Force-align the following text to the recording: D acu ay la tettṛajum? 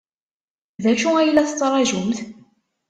D 0.83 0.85
acu 0.91 1.09
ay 1.15 1.29
la 1.31 1.47
tettṛajum? 1.49 2.11